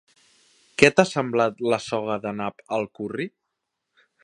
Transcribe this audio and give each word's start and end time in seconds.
Què 0.81 0.89
t'ha 0.99 1.05
semblat 1.09 1.61
la 1.73 1.79
soga 1.89 2.17
de 2.25 2.33
nap 2.41 2.65
al 2.79 2.91
curri? 3.01 3.31